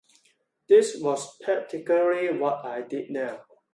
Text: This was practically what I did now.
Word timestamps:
This 0.67 0.99
was 0.99 1.37
practically 1.43 2.35
what 2.35 2.65
I 2.65 2.81
did 2.81 3.11
now. 3.11 3.41